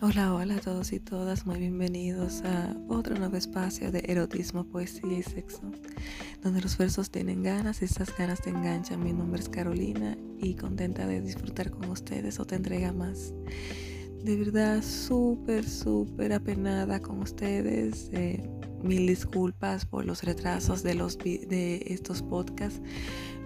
[0.00, 5.18] Hola, hola a todos y todas, muy bienvenidos a otro nuevo espacio de erotismo, poesía
[5.18, 5.60] y sexo,
[6.40, 9.02] donde los versos tienen ganas y esas ganas te enganchan.
[9.02, 13.34] Mi nombre es Carolina y contenta de disfrutar con ustedes o te entrega más.
[14.22, 18.08] De verdad, súper, súper apenada con ustedes.
[18.12, 18.48] Eh,
[18.84, 22.80] mil disculpas por los retrasos de, los, de estos podcasts,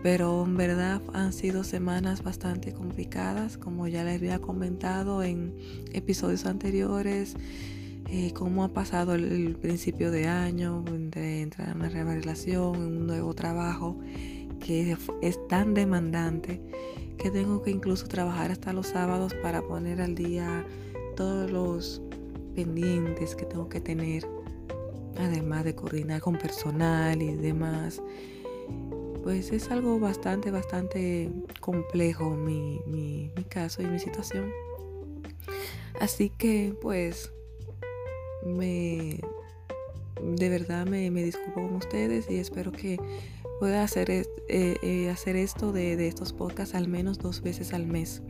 [0.03, 5.55] pero en verdad han sido semanas bastante complicadas, como ya les había comentado en
[5.93, 7.37] episodios anteriores,
[8.09, 12.83] eh, cómo ha pasado el, principio de año, de entrar en una nueva relación, en
[12.83, 13.97] un nuevo trabajo
[14.59, 16.61] que es tan demandante
[17.17, 20.67] que tengo que incluso trabajar hasta los sábados para poner al día
[21.17, 22.03] todos los
[22.57, 24.27] pendientes que tengo que tener,
[25.17, 28.03] además de coordinar con personal y demás
[29.23, 34.51] pues es algo bastante, bastante complejo mi, mi, caso y mi situación.
[36.01, 37.33] Así que pues
[38.45, 39.21] me
[40.23, 42.99] de verdad me, disculpo con ustedes y espero que
[43.59, 47.87] pueda hacer, eh, eh, hacer esto de, de, estos podcasts al menos dos veces al
[47.87, 48.23] mes.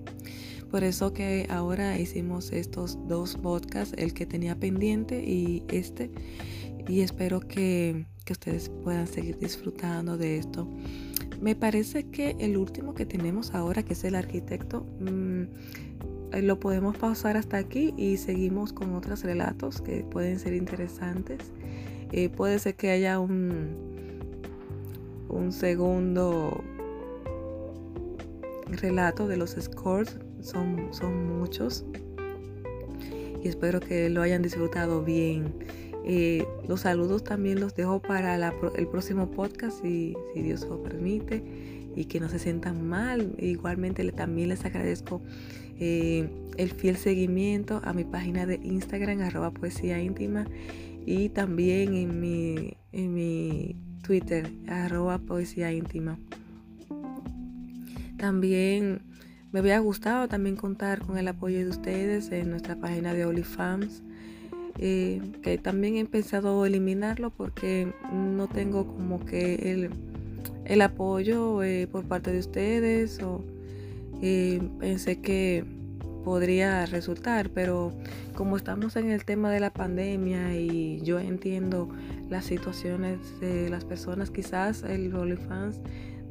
[0.73, 6.11] Por eso que ahora hicimos estos dos podcasts, el que tenía pendiente y este.
[6.89, 10.69] Y espero que que ustedes puedan seguir disfrutando de esto.
[11.41, 15.43] Me parece que el último que tenemos ahora, que es el arquitecto, mm,
[16.33, 21.41] eh, lo podemos pausar hasta aquí y seguimos con otros relatos que pueden ser interesantes.
[22.13, 23.77] Eh, puede ser que haya un,
[25.29, 26.63] un segundo
[28.69, 31.85] relato de los scores, son, son muchos.
[33.43, 35.53] Y espero que lo hayan disfrutado bien.
[36.05, 38.35] Eh, los saludos también los dejo para
[38.77, 41.43] el próximo podcast, si, si, Dios lo permite,
[41.95, 43.35] y que no se sientan mal.
[43.39, 45.21] Igualmente también les agradezco
[45.79, 50.47] eh, el fiel seguimiento a mi página de Instagram, arroba poesía íntima,
[51.07, 55.71] y también en mi, en mi Twitter, arroba poesía.
[58.17, 59.03] También
[59.53, 64.03] me había gustado también contar con el apoyo de ustedes en nuestra página de OnlyFans
[64.79, 69.91] eh, que también he pensado eliminarlo porque no tengo como que
[70.65, 73.45] el, apoyo eh, por parte de ustedes o
[74.23, 75.65] eh, pensé que
[76.25, 77.93] podría resultar, pero
[78.35, 81.89] como estamos en el tema de la pandemia y yo entiendo
[82.31, 85.81] las situaciones de las personas, quizás el OnlyFans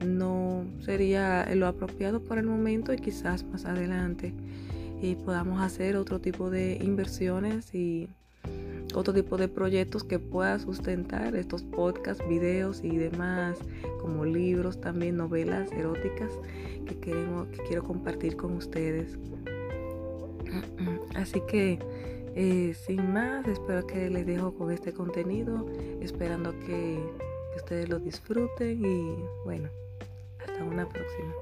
[0.05, 4.33] no sería lo apropiado por el momento y quizás más adelante
[5.25, 8.07] podamos hacer otro tipo de inversiones y
[8.93, 13.57] otro tipo de proyectos que pueda sustentar estos podcasts, videos y demás,
[14.01, 16.31] como libros, también novelas eróticas
[16.85, 19.17] que, queremos, que quiero compartir con ustedes.
[21.15, 21.79] Así que
[22.35, 25.65] eh, sin más, espero que les dejo con este contenido,
[26.01, 26.99] esperando que
[27.55, 29.69] ustedes lo disfruten y bueno,
[30.39, 31.33] hasta una próxima.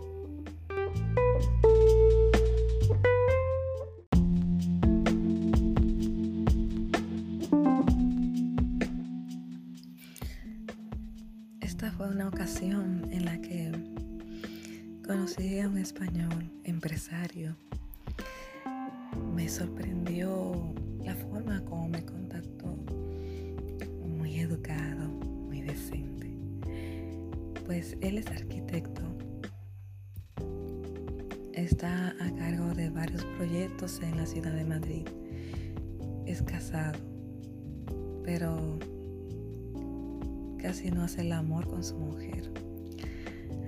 [28.01, 29.01] Él es arquitecto,
[31.53, 35.05] está a cargo de varios proyectos en la ciudad de Madrid,
[36.25, 36.97] es casado,
[38.23, 38.79] pero
[40.57, 42.51] casi no hace el amor con su mujer.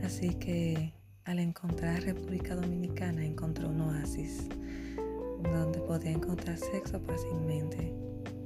[0.04, 0.94] Así que
[1.26, 4.48] al encontrar República Dominicana encontró un oasis
[5.44, 7.94] donde podía encontrar sexo fácilmente.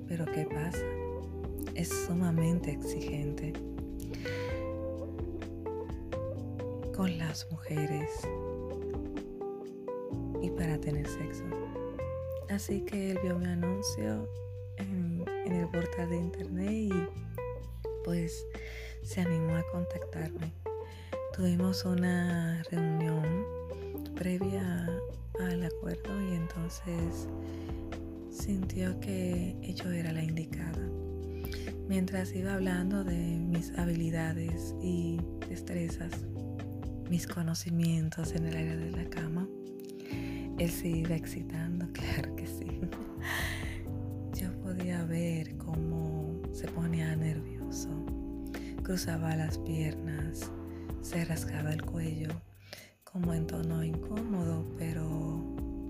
[0.07, 0.85] Pero ¿qué pasa?
[1.73, 3.53] Es sumamente exigente
[6.95, 8.09] con las mujeres
[10.41, 11.43] y para tener sexo.
[12.49, 14.29] Así que él vio mi anuncio
[14.77, 16.91] en, el portal de internet y
[18.05, 18.45] pues
[19.03, 20.53] se animó a contactarme.
[21.35, 23.45] Tuvimos una reunión
[24.15, 24.87] previa
[25.41, 27.27] al acuerdo y entonces
[28.31, 30.89] sintió que yo era la indicada.
[31.89, 36.25] Mientras iba hablando de mis habilidades y destrezas,
[37.09, 39.47] mis conocimientos en el área de la cama,
[40.57, 42.81] él se iba excitando, claro que sí.
[44.39, 47.55] Yo podía ver cómo se ponía nervioso
[48.85, 50.51] cruzaba las piernas,
[51.01, 52.29] se rasgaba el cuello,
[53.03, 55.43] como en tono incómodo pero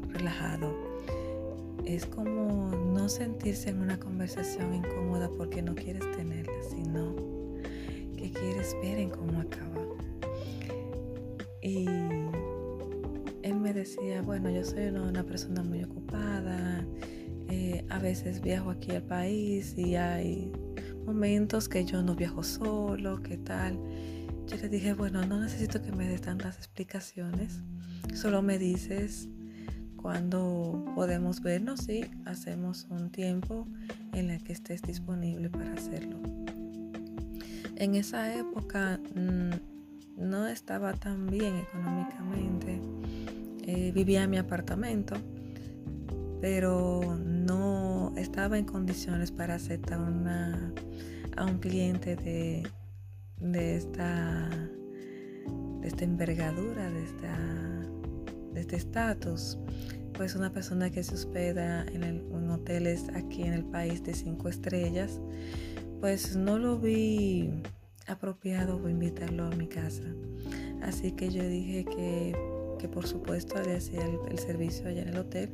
[0.07, 0.73] relajado.
[1.85, 7.13] es como no sentirse en una conversación incómoda porque no quieres tenerla, sino
[8.15, 9.84] que quieres ver en cómo acaba.
[11.65, 11.87] Y
[13.41, 16.85] él me decía, bueno, yo soy una, persona muy ocupada,
[17.49, 20.51] eh, a veces viajo aquí al país y hay
[21.07, 23.79] momentos que yo no viajo solo, ¿qué tal?
[24.45, 27.61] Yo le dije, bueno, no necesito que me des tantas explicaciones,
[28.13, 29.27] solo me dices
[29.95, 33.67] cuando podemos vernos y hacemos un tiempo
[34.13, 36.19] en el que estés disponible para hacerlo.
[37.75, 39.74] En esa época mm,
[40.17, 42.81] no estaba tan bien económicamente,
[43.63, 45.15] eh, vivía en mi apartamento,
[46.41, 50.73] pero no estaba en condiciones para aceptar una,
[51.35, 52.67] a un cliente de,
[53.39, 54.49] de esta
[55.85, 57.37] de esta envergadura, de, esta,
[58.53, 59.59] de este estatus.
[60.13, 65.19] Pues una persona que se hospeda en, hoteles aquí en el país de cinco estrellas,
[66.01, 67.61] pues no lo vi
[68.07, 70.03] apropiado invitarlo a mi casa.
[70.81, 72.35] Así que yo dije que,
[72.79, 75.49] que por supuesto le hacía el, servicio allá en el hotel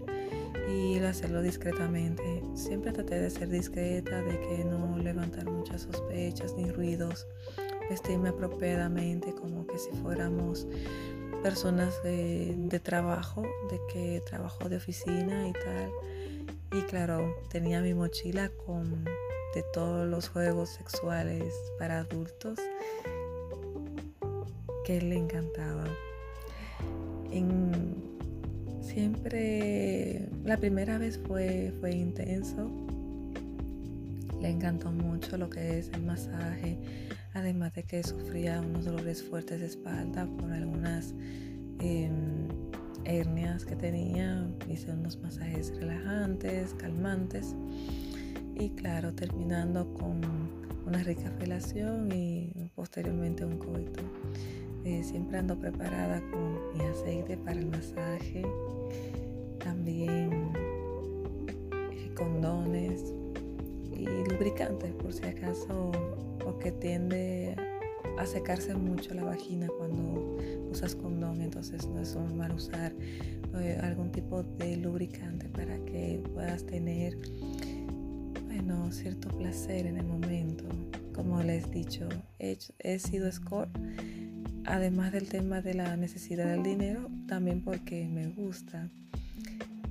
[0.69, 2.43] y hacerlo discretamente.
[2.55, 7.27] Siempre traté de ser discreta, de que no levantar muchas sospechas ni ruidos,
[7.89, 10.67] vestirme apropiadamente como que si fuéramos
[11.41, 15.91] personas de, trabajo, de que trabajo de oficina y tal.
[16.73, 19.05] Y claro, tenía mi mochila con
[19.53, 22.57] de todos los juegos sexuales para adultos
[24.85, 25.85] que le encantaba.
[28.81, 32.69] siempre, la primera vez fue, fue intenso.
[34.41, 36.77] Le encantó mucho lo que es el masaje,
[37.33, 41.13] además de que sufría unos dolores fuertes de espalda por algunas
[41.79, 42.47] em,
[43.05, 44.47] hernias que tenía.
[44.67, 47.55] Hice unos masajes relajantes, calmantes
[48.55, 50.21] y claro, terminando con
[50.85, 54.01] una rica felación y posteriormente un coito.
[54.83, 58.43] Eh, siempre ando preparada con mi aceite para el masaje,
[59.59, 60.49] también
[61.47, 63.13] eh, condones
[63.95, 65.91] y lubricantes por si acaso
[66.43, 67.55] porque tiende
[68.17, 70.37] a secarse mucho la vagina cuando
[70.71, 72.93] usas condón, entonces no es normal usar
[73.59, 77.17] eh, algún tipo de lubricante para que puedas tener
[78.53, 80.65] bueno, cierto placer en el momento.
[81.13, 82.07] Como les he dicho,
[82.39, 83.69] he, he sido score,
[84.65, 88.89] además del tema de la necesidad del dinero, también porque me gusta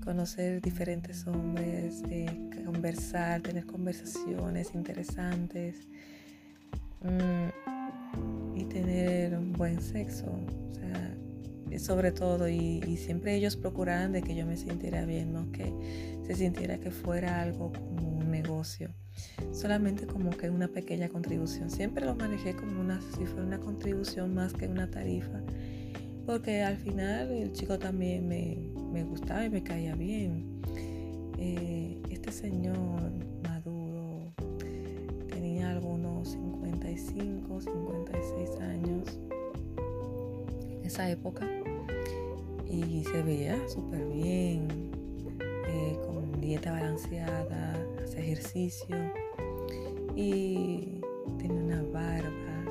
[0.04, 5.86] conocer diferentes hombres, eh, conversar, tener conversaciones interesantes
[7.02, 10.26] Mm, y tener un buen sexo.
[11.78, 15.72] Sobre todo, y, siempre ellos procuraban de que yo me sintiera bien, no que
[16.26, 18.09] se sintiera que fuera algo como
[18.42, 18.90] negocio,
[19.52, 21.70] solamente como que una pequeña contribución.
[21.70, 25.40] Siempre lo manejé como una, si fuera una contribución más que una tarifa,
[26.26, 28.58] porque al final el chico también me,
[28.92, 30.60] me gustaba y me caía bien.
[31.38, 34.32] Eh, este señor maduro
[35.28, 39.18] tenía algunos 55, 56 años
[40.70, 41.46] en esa época
[42.70, 44.68] y se veía súper bien,
[45.66, 47.74] eh, con dieta balanceada,
[48.20, 48.96] ejercicio
[50.14, 51.00] y
[51.38, 52.64] tenía una barba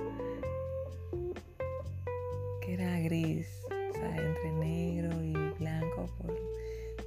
[2.61, 6.37] que era gris, o sea, entre negro y blanco por,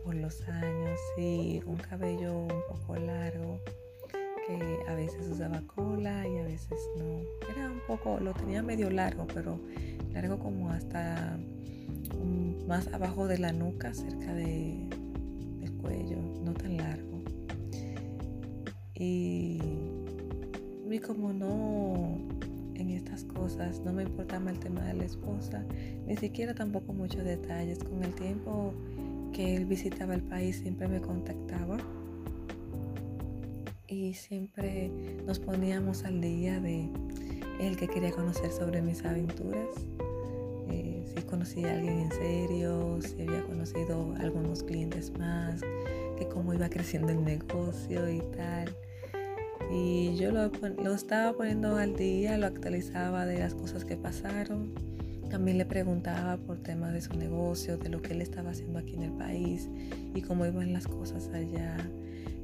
[0.04, 3.60] por los años y un cabello un poco largo
[4.46, 7.22] que a veces usaba cola y a veces no.
[7.50, 9.60] Era un poco, lo tenía medio largo, pero
[10.12, 11.38] largo como hasta
[12.66, 14.88] más abajo de la nuca, cerca de,
[15.60, 17.11] del cuello, no tan largo.
[18.94, 19.60] Y,
[20.90, 22.18] y como no
[22.74, 25.64] en estas cosas, no me importaba el tema de la esposa,
[26.06, 27.82] ni siquiera tampoco muchos detalles.
[27.84, 28.74] Con el tiempo
[29.32, 31.78] que él visitaba el país siempre me contactaba
[33.88, 34.90] y siempre
[35.26, 36.88] nos poníamos al día de
[37.60, 39.68] el que quería conocer sobre mis aventuras,
[40.68, 45.60] eh, si conocía a alguien en serio, si había conocido algunos clientes más,
[46.16, 48.74] que cómo iba creciendo el negocio y tal.
[49.70, 50.50] Y yo lo,
[50.82, 54.74] lo estaba poniendo al día, lo actualizaba de las cosas que pasaron.
[55.30, 58.94] También le preguntaba por temas de su negocio, de lo que él estaba haciendo aquí
[58.94, 59.70] en el país
[60.14, 61.76] y cómo iban las cosas allá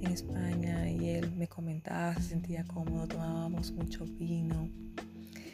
[0.00, 4.70] en España y él me comentaba, se sentía cómodo, tomábamos mucho vino.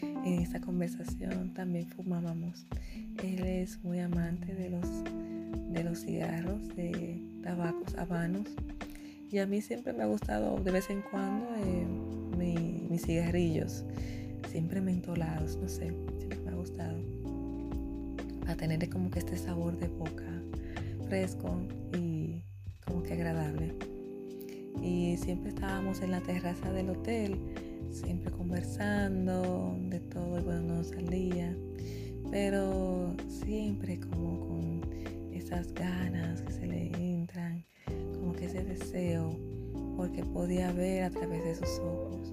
[0.02, 2.66] En esta conversación también fumábamos.
[3.23, 4.88] Él es muy amante de los,
[5.73, 8.49] de los cigarros, de, tabacos habanos.
[9.31, 11.87] Y a mí siempre me ha gustado de vez en cuando eh,
[12.89, 13.85] mis cigarrillos,
[14.51, 16.97] siempre mentolados, no sé, siempre me ha gustado.
[18.47, 20.43] A tener como que este sabor de boca
[21.09, 21.61] fresco
[21.97, 22.43] y
[22.85, 23.75] como que agradable.
[24.83, 27.39] Y siempre estábamos en la terraza del hotel,
[27.91, 31.57] siempre conversando de todo y bueno, no salía.
[32.31, 34.81] Pero siempre como con
[35.33, 36.85] esas ganas que se le
[38.54, 39.37] ese deseo,
[39.96, 42.30] porque podía ver a través de sus ojos,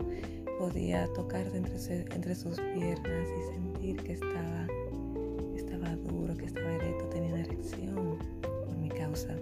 [0.60, 1.76] podía tocar entre,
[2.16, 4.68] entre sus piernas y sentir que estaba,
[5.56, 9.36] estaba duro, que estaba erecto, tenía una erección por mi causa.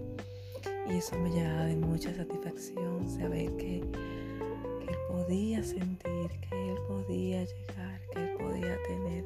[0.89, 6.77] Y eso me llenaba de mucha satisfacción, saber que, que él podía sentir, que él
[6.87, 9.25] podía llegar, que él podía tener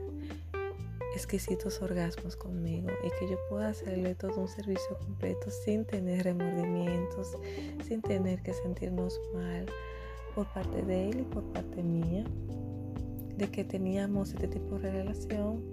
[1.14, 7.38] exquisitos orgasmos conmigo y que yo pueda hacerle todo un servicio completo sin tener remordimientos,
[7.88, 9.68] sin tener que sentirnos mal
[10.34, 12.26] por parte de él y por parte mía,
[13.38, 15.64] de que teníamos este tipo de relación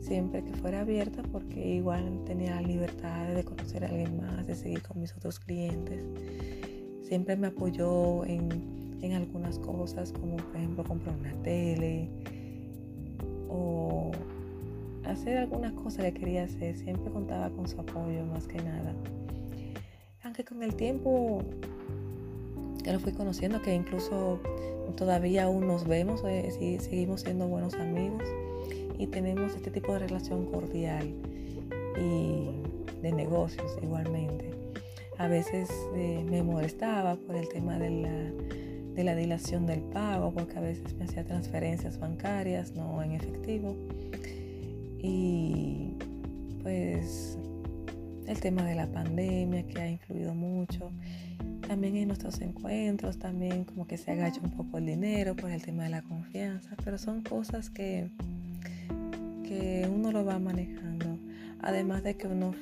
[0.00, 4.54] siempre que fuera abierta porque igual tenía la libertad de conocer a alguien más, de
[4.54, 6.04] seguir con mis otros clientes.
[7.02, 12.08] Siempre me apoyó en, en algunas cosas como por ejemplo comprar una tele
[13.48, 14.10] o
[15.06, 18.94] hacer algunas cosas que quería hacer, siempre contaba con su apoyo más que nada.
[20.22, 21.42] Aunque con el tiempo
[22.84, 24.40] ya lo fui conociendo, que incluso
[24.96, 28.22] todavía aún nos vemos, eh, seguimos siendo buenos amigos
[28.98, 31.12] y tenemos este tipo de relación cordial
[32.00, 32.50] y
[33.02, 34.50] de negocios igualmente.
[35.18, 38.30] A veces eh, me molestaba por el tema de la,
[38.94, 43.76] de la dilación del pago, porque a veces me hacía transferencias bancarias, no en efectivo.
[45.02, 45.94] Y
[46.62, 47.38] pues
[48.26, 50.90] el tema de la pandemia que ha influido mucho.
[51.66, 55.62] También en nuestros encuentros, también como que se agacha un poco el dinero por el
[55.62, 58.10] tema de la confianza, pero son cosas que,
[59.44, 61.18] que uno lo va manejando.
[61.60, 62.54] Además de que uno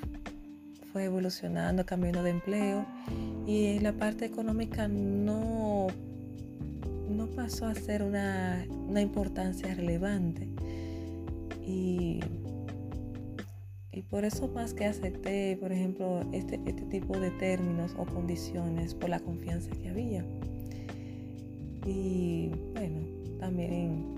[0.92, 2.86] fue evolucionando, cambiando de empleo
[3.46, 5.88] y la parte económica no,
[7.10, 10.48] no pasó a ser una, una importancia relevante.
[11.66, 12.20] Y,
[14.10, 19.08] por eso más que acepté, por ejemplo, este, este tipo de términos o condiciones por
[19.08, 20.24] la confianza que había.
[21.84, 23.00] Y bueno,
[23.40, 24.14] también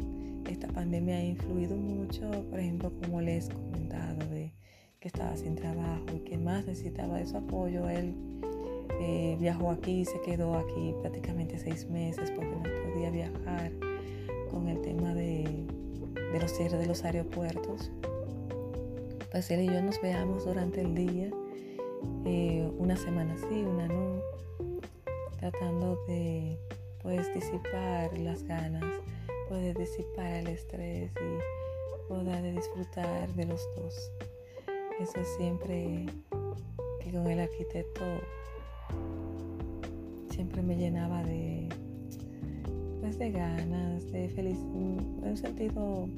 [0.50, 4.52] esta pandemia ha influido mucho, por ejemplo, como les he comentado, de
[5.00, 7.88] que estaba sin trabajo y que más necesitaba de su apoyo.
[7.88, 8.14] Él
[9.00, 12.62] eh, viajó aquí, se quedó aquí prácticamente seis meses porque no
[12.92, 13.72] podía viajar
[14.50, 15.45] con el tema de
[16.36, 17.90] de los cierres de los aeropuertos,
[19.30, 21.30] pues y yo nos veamos durante el día,
[22.26, 24.20] eh, una semana sí, una no,
[25.40, 26.58] tratando de
[27.02, 28.84] pues disipar las ganas,
[29.48, 34.10] poder disipar el estrés y poder disfrutar de los dos.
[35.00, 36.04] Eso siempre
[37.00, 38.04] que con el arquitecto
[40.28, 41.70] siempre me llenaba de
[43.00, 46.08] pues de ganas, de feliz, en un sentido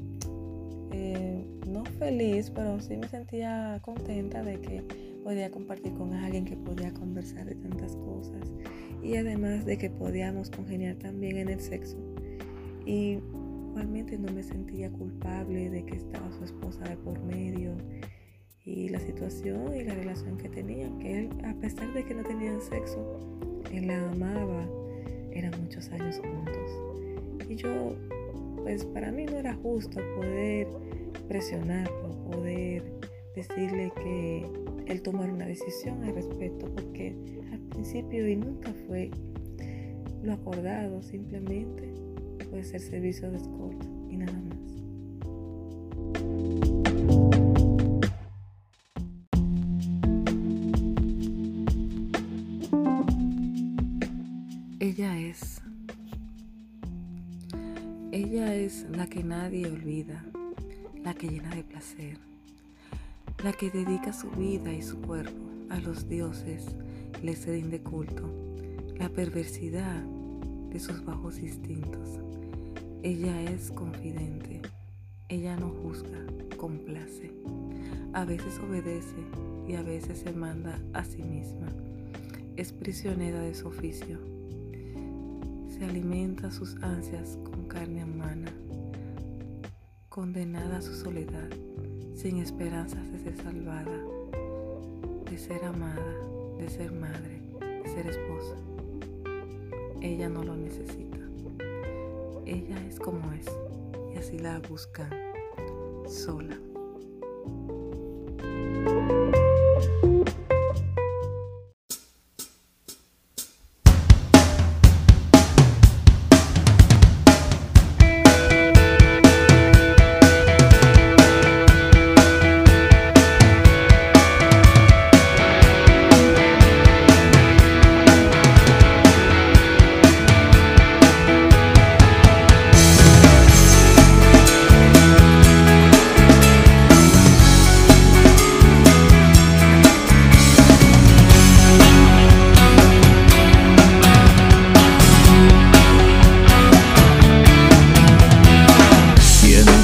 [0.92, 4.83] eh, no feliz, pero sí me sentía contenta de que
[5.23, 8.50] podía compartir con alguien, que podía conversar de tantas cosas
[9.02, 11.97] y además de que podíamos congeniar también en el sexo.
[12.87, 13.18] Y
[13.71, 17.76] igualmente no me sentía culpable de que estaba su esposa de por medio
[18.64, 22.23] y la situación y la relación que tenían, que él, a pesar de que no
[22.23, 23.21] tenían sexo,
[23.73, 24.66] él la amaba,
[25.33, 27.49] eran muchos años juntos.
[27.49, 27.95] Y yo
[28.69, 30.69] pues para mí no era justo poder
[31.27, 32.83] presionarlo, poder
[33.35, 34.45] decirle que
[34.85, 37.17] él tomara una decisión al respecto, porque
[37.51, 39.11] al principio y nunca fue
[40.23, 41.95] lo acordado, simplemente
[42.51, 44.59] puede ser servicio de escolta y nada más.
[59.49, 60.23] Nadie olvida,
[61.02, 62.19] la que llena de placer,
[63.43, 66.67] la que dedica su vida y su cuerpo a los dioses,
[67.23, 68.28] les rinde culto,
[68.99, 70.02] la perversidad
[70.69, 72.21] de sus bajos instintos.
[73.02, 74.61] Ella es confidente,
[75.31, 76.26] ella no juzga,
[76.59, 77.33] complace,
[78.12, 79.25] a veces obedece
[79.67, 81.69] y a veces se manda a sí misma.
[82.59, 84.19] Es prisionera de su oficio.
[85.71, 87.38] Se alimenta sus ansias
[87.69, 88.50] carne humana,
[90.19, 91.49] condenada a su soledad,
[92.13, 94.03] sin esperanzas de ser salvada,
[95.31, 96.13] de ser amada,
[96.59, 98.57] de ser madre, de ser esposa.
[100.01, 101.19] Ella no lo necesita.
[102.47, 103.47] Ella es como es
[104.13, 105.09] y así la busca
[106.09, 106.59] sola.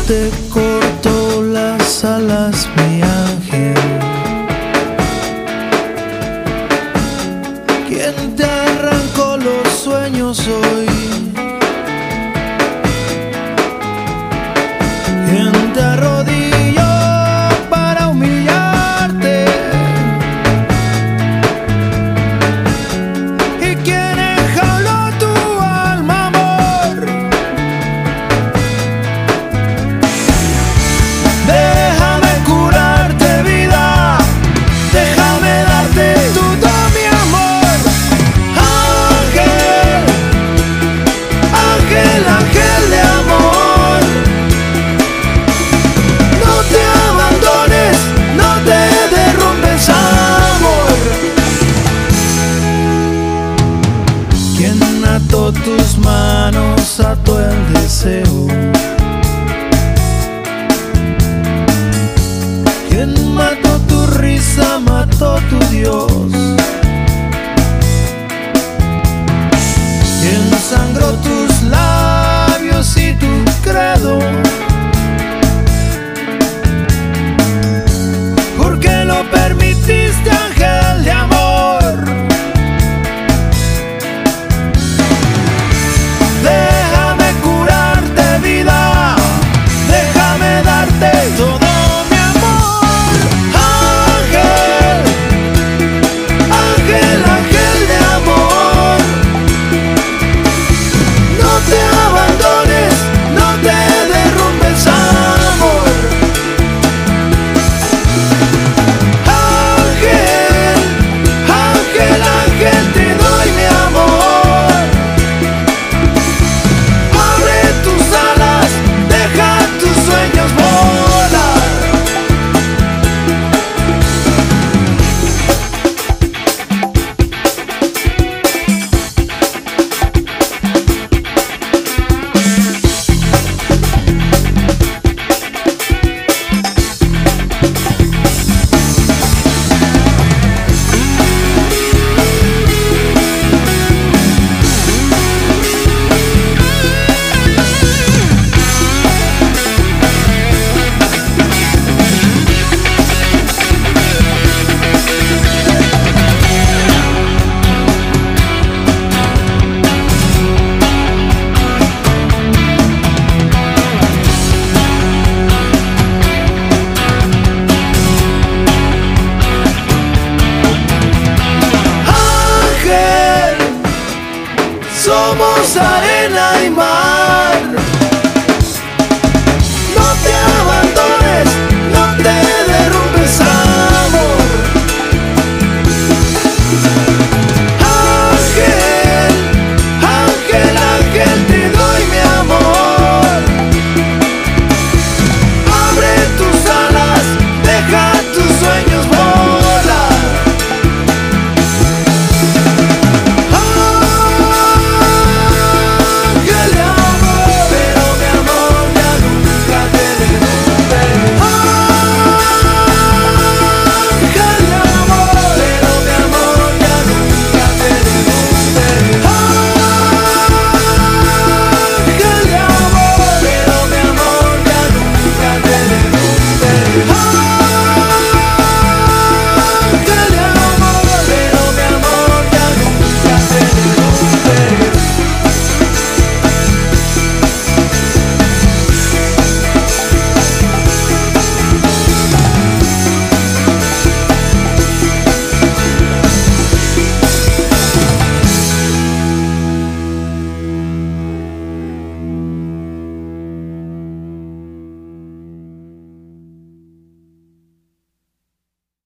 [0.07, 0.64] te
[70.97, 71.34] arena y